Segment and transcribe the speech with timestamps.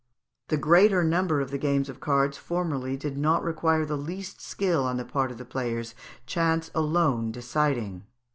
[0.47, 4.83] The greater number of the games of cards formerly did not require the least skill
[4.83, 5.93] on the part of the players,
[6.25, 8.05] chance alone deciding.